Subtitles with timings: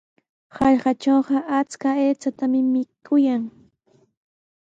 [0.55, 3.43] Hallqatrawqa achka aychatami mikuyan.